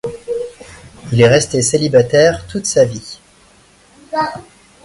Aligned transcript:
Il 1.11 1.21
est 1.21 1.27
resté 1.27 1.61
célibataire 1.61 2.47
toute 2.47 2.65
sa 2.65 2.85
vie. 2.85 3.19